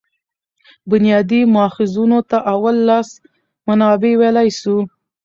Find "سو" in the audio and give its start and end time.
4.59-4.75